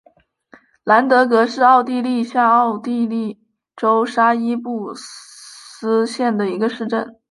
[0.83, 3.39] 兰德格是奥地利下奥地利
[3.75, 7.15] 州沙伊布斯县的一个市镇。